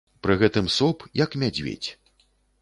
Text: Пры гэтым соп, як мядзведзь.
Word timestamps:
Пры 0.27 0.37
гэтым 0.43 0.69
соп, 0.77 1.05
як 1.23 1.37
мядзведзь. 1.45 1.89